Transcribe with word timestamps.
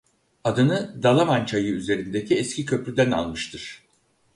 Adını 0.43 1.03
Dalaman 1.03 1.45
Çayı 1.45 1.73
üzerindeki 1.73 2.35
eski 2.35 2.65
köprüden 2.65 3.11
almıştır. 3.11 3.83